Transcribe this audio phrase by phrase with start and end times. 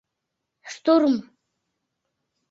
[0.71, 1.15] ШТУРМ